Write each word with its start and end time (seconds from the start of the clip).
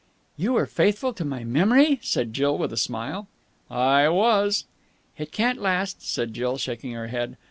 "You 0.35 0.53
were 0.53 0.65
faithful 0.65 1.13
to 1.13 1.23
my 1.23 1.43
memory?" 1.43 1.99
said 2.01 2.33
Jill 2.33 2.57
with 2.57 2.73
a 2.73 2.75
smile. 2.75 3.27
"I 3.69 4.09
was." 4.09 4.65
"It 5.19 5.31
can't 5.31 5.61
last," 5.61 6.01
said 6.01 6.33
Jill, 6.33 6.57
shaking 6.57 6.93
her 6.93 7.09
head. 7.09 7.37